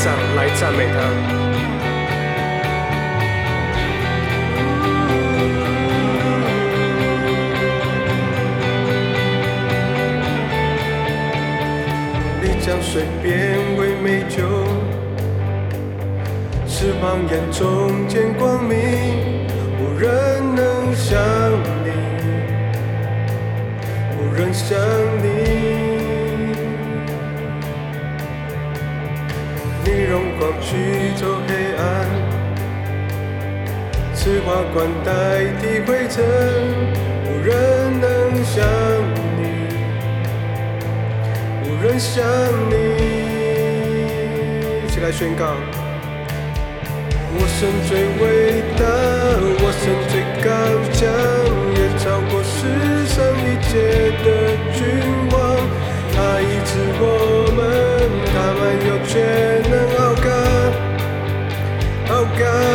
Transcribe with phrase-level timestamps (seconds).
[0.00, 0.96] 拍掌来赞美他。
[12.40, 14.38] 你将水变为美酒，
[16.66, 18.78] 使盲眼中见光明，
[19.78, 20.08] 无人
[20.54, 21.20] 能像
[21.84, 21.90] 你，
[24.16, 24.78] 无人像
[30.60, 31.82] 驱走黑暗，
[34.14, 35.10] 此花冠代
[35.60, 36.24] 替灰尘，
[37.24, 37.50] 无人
[38.00, 38.08] 能
[38.44, 38.64] 像
[39.36, 39.40] 你，
[41.64, 42.24] 无人像
[42.68, 42.72] 你。
[44.84, 45.42] 一起来宣告：
[47.32, 48.22] 我神最伟
[48.76, 48.82] 大，
[49.62, 50.48] 我神最高
[50.92, 50.98] 强，
[51.76, 52.58] 也超过世
[53.06, 53.16] 上
[53.46, 53.70] 一切
[54.24, 54.26] 的
[54.72, 54.78] 君
[55.30, 55.34] 王。
[56.12, 57.02] 他医治我
[57.56, 57.58] 们，
[58.32, 59.59] 他们有权能傲
[62.26, 62.69] broken.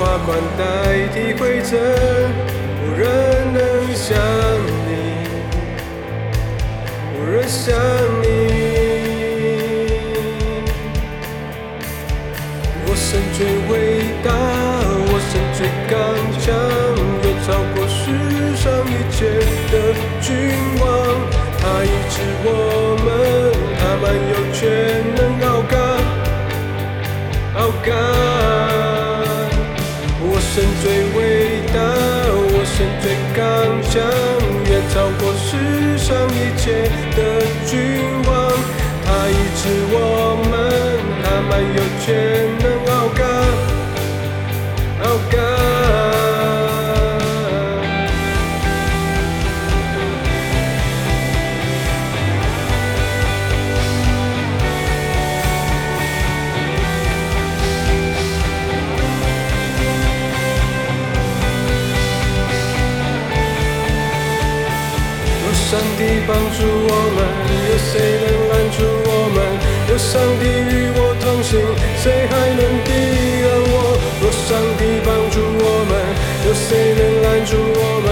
[0.00, 0.64] 花冠代
[1.12, 1.78] 替灰尘，
[2.80, 3.60] 无人能
[3.94, 4.16] 像
[4.86, 4.90] 你，
[7.14, 7.76] 无人像
[8.22, 8.24] 你。
[12.86, 13.72] 我神最伟
[14.24, 14.32] 大，
[15.04, 15.92] 我神最刚
[16.40, 16.48] 强，
[17.22, 18.00] 远超过世
[18.56, 19.18] 上一切
[19.70, 19.74] 的
[20.22, 20.28] 君
[20.80, 20.82] 王。
[21.60, 22.48] 他医治我
[36.10, 37.18] 上一切的
[37.66, 37.70] 君
[38.26, 38.30] 王。
[39.06, 39.62] 他医治
[39.92, 39.94] 我
[40.50, 40.52] 们，
[41.22, 42.04] 他蛮有权
[69.90, 71.58] 若上帝与我同行，
[71.98, 73.98] 谁还能抵挡我？
[74.22, 75.92] 若上帝帮助我们，
[76.46, 78.06] 有谁能拦住我们？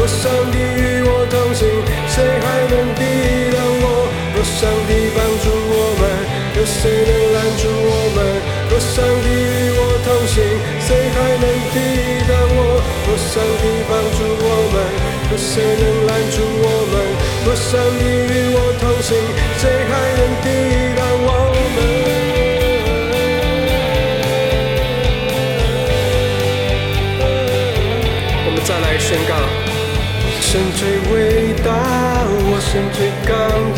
[0.00, 1.68] 若上帝与我同行，
[2.08, 4.08] 谁还能抵挡我？
[4.32, 6.08] 若上帝帮助我们，
[6.56, 8.24] 有谁能拦住我们？
[8.72, 10.40] 若上帝与我同行，
[10.80, 11.44] 谁还能
[11.76, 12.80] 抵挡我？
[13.04, 14.80] 若上帝帮助我们，
[15.28, 16.96] 有谁能拦住我们？
[17.44, 18.27] 若上帝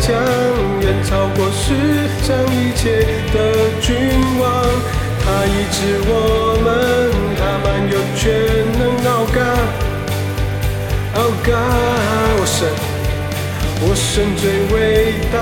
[0.01, 0.11] 强，
[0.81, 3.37] 远超过世上一切的
[3.79, 3.95] 君
[4.39, 4.43] 王。
[5.23, 6.67] 他医治我们，
[7.37, 8.19] 他满有全
[8.77, 9.39] 能傲干，
[11.13, 11.47] 傲干。
[12.37, 12.67] 我神，
[13.81, 14.75] 我神最伟
[15.31, 15.37] 大，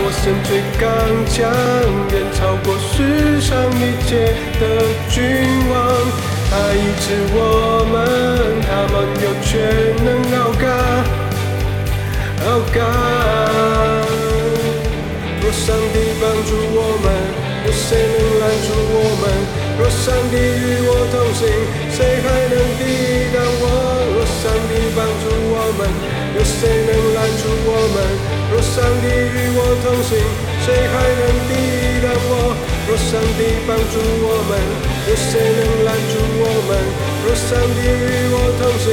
[0.00, 0.82] 我神最刚
[1.28, 1.44] 强，
[2.10, 4.62] 远超过世上一切的
[5.10, 5.20] 君
[5.68, 5.72] 王。
[6.50, 7.04] 他医治
[7.34, 7.94] 我们，
[8.64, 9.52] 他满有全
[10.02, 10.08] 能
[10.40, 11.03] 傲干，
[12.46, 12.84] 傲干。
[15.40, 17.06] 若上帝帮助我们，
[17.66, 19.24] 有谁能拦住我们？
[19.78, 21.48] 若上帝与我同行，
[21.90, 23.64] 谁还能抵挡我？
[24.14, 25.88] 若上帝帮助我们，
[26.36, 27.96] 有谁能拦住我们？
[28.52, 30.16] 若上帝与我同行，
[30.64, 31.52] 谁还能抵
[32.04, 32.54] 挡我？
[32.86, 34.52] 若上帝帮助我们，
[35.08, 36.70] 有谁能拦住我们？
[37.24, 38.86] 若上帝与我同行，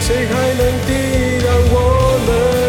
[0.00, 0.90] 谁还能抵
[1.44, 1.74] 挡我
[2.26, 2.65] 们？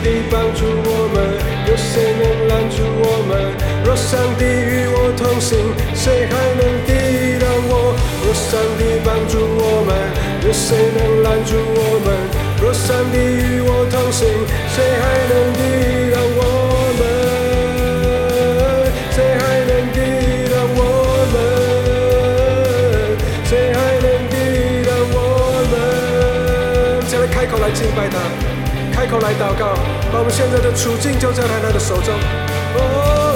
[0.00, 1.20] 上帝帮助我们，
[1.68, 3.36] 有谁能拦住我们？
[3.84, 5.58] 若上帝与我同行，
[5.94, 7.92] 谁还能抵挡我？
[8.24, 9.92] 若上帝帮助我们，
[10.40, 12.08] 有谁能拦住我们？
[12.62, 14.24] 若上帝与我同行，
[14.72, 15.60] 谁还能抵
[16.14, 16.40] 挡我
[16.96, 17.04] 们？
[19.12, 20.80] 谁还能抵挡我
[21.28, 21.36] 们？
[23.44, 27.04] 谁还能抵挡我们？
[27.06, 28.16] 起来开口来敬拜他。
[29.00, 29.72] 开口来祷告，
[30.12, 33.29] 把我们现在的处境交在他的手中。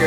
[0.00, 0.06] 我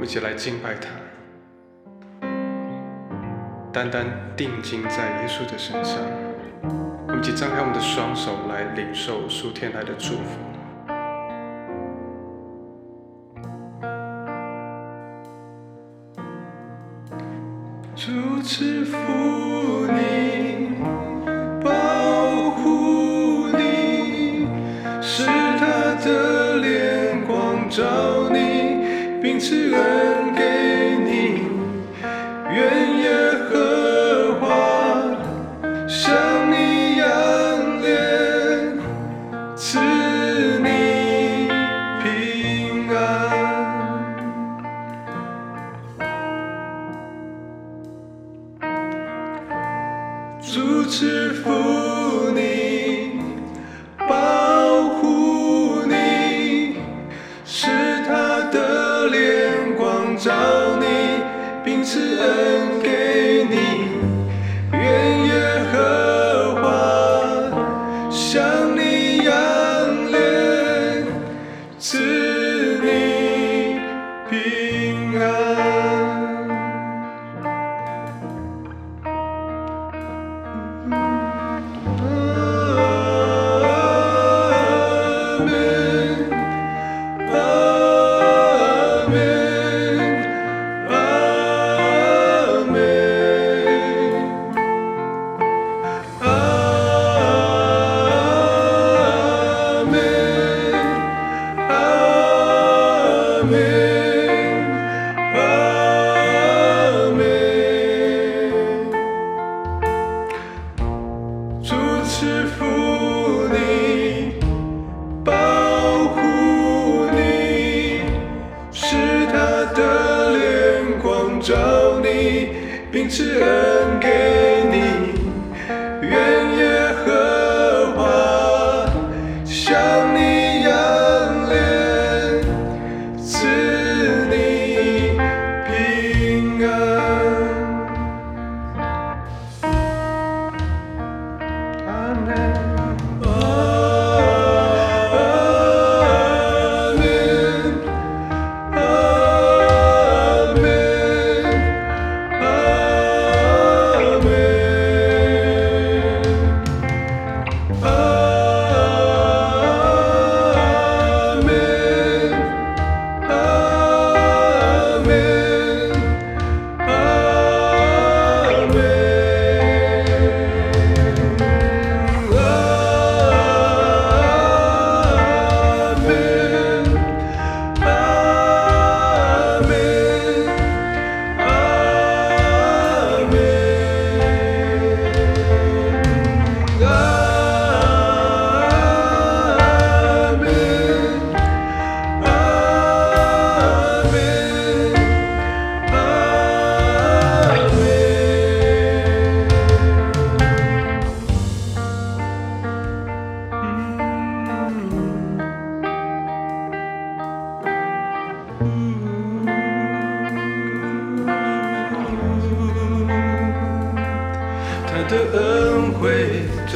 [0.00, 0.88] 们一起来敬拜他，
[3.72, 4.06] 单单
[4.36, 5.98] 定睛在耶稣的身上。
[7.08, 10.47] 我们一起张开我们的双手来领受数天来的祝福。
[18.08, 18.96] 主赐福
[19.86, 20.70] 你，
[21.62, 24.46] 保护你，
[25.02, 29.20] 使他的脸光照你。
[29.20, 30.34] 并赐恩
[50.50, 51.87] 祝赐福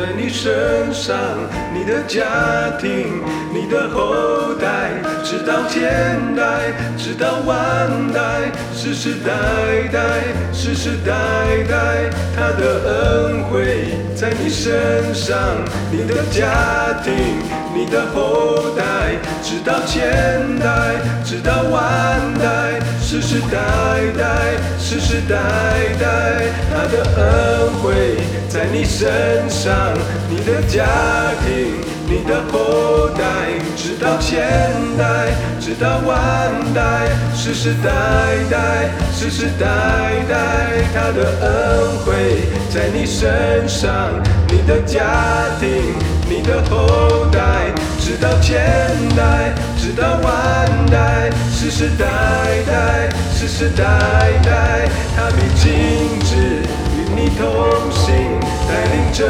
[0.03, 1.17] 在你身上，
[1.73, 2.25] 你的家
[2.81, 3.23] 庭，
[3.55, 4.91] 你的后代。
[5.23, 9.31] 直到千代，直到万代，世世代
[9.93, 10.01] 代，
[10.53, 11.13] 世世代
[11.71, 15.39] 代，他的恩惠在你身上，
[15.93, 17.15] 你的家庭，
[17.75, 23.59] 你的后代，直到千代，直到万代，世世代
[24.17, 25.37] 代，世世代
[25.99, 29.73] 代，他的恩惠在你身上，
[30.29, 30.85] 你的家
[31.47, 31.93] 庭。
[32.05, 33.25] 你的后代，
[33.75, 34.43] 直到千
[34.99, 37.89] 代，直到万代，世世代
[38.51, 39.67] 代，世世代
[40.29, 44.11] 代，他的恩惠在你身上，
[44.49, 45.01] 你的家
[45.59, 45.95] 庭，
[46.29, 47.41] 你的后代，
[48.23, 48.57] 到千
[49.17, 52.07] 代，直到万代，世世代
[52.65, 53.83] 代，世世代
[54.45, 57.43] 代，他必亲自与你同
[57.91, 58.15] 行，
[58.69, 59.27] 带领着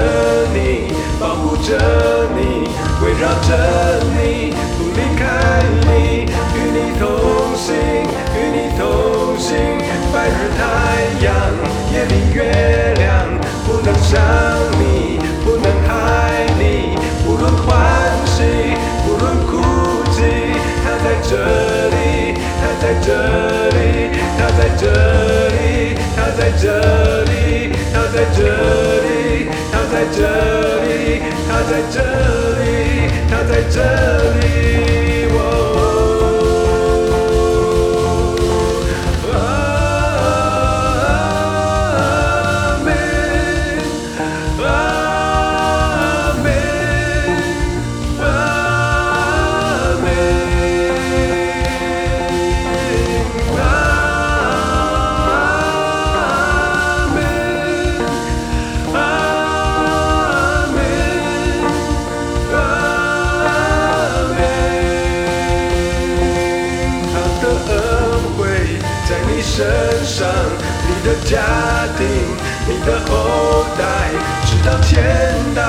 [0.53, 2.69] 你，保护着你。
[3.03, 5.25] 围绕着你，不离开
[5.89, 7.09] 你，与你同
[7.57, 7.75] 行，
[8.37, 9.57] 与你同行。
[10.13, 10.61] 白日太
[11.25, 11.35] 阳，
[11.95, 13.09] 夜里月亮，
[13.65, 14.21] 不能伤
[14.79, 15.19] 你，
[30.03, 30.19] 在这
[30.83, 32.12] 里，他在这
[70.87, 71.39] 你的家
[71.99, 72.07] 庭，
[72.67, 73.83] 你的后代，
[74.45, 75.03] 直到千
[75.55, 75.61] 代，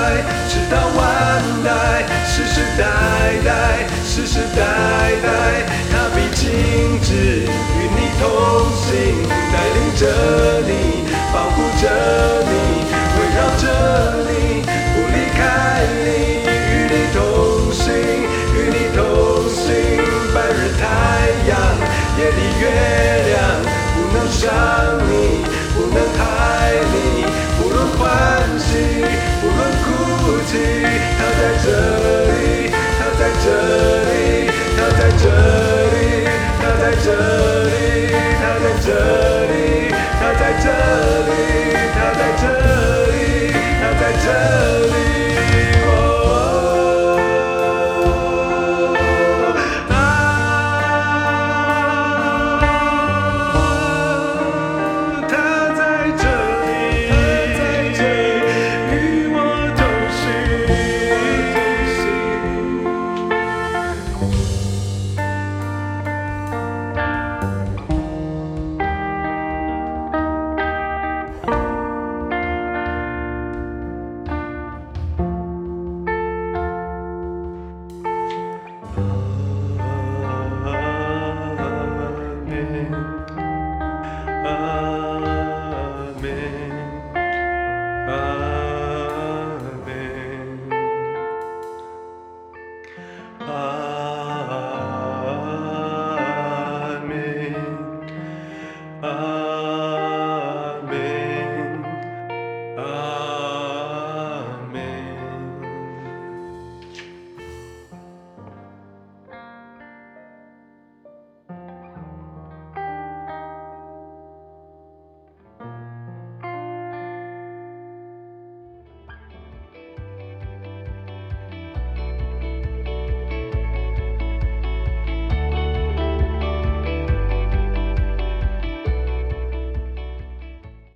[0.48, 2.84] 直到万代，世世代
[3.44, 4.62] 代，世世代
[5.22, 5.28] 代，
[5.90, 8.22] 他必亲自与你同
[8.74, 8.92] 行，
[9.52, 10.02] 带领着
[10.66, 11.84] 你，保护着
[12.50, 12.63] 你。